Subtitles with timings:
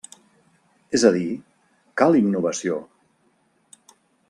[0.99, 1.27] És a dir,
[2.03, 2.81] cal innovació.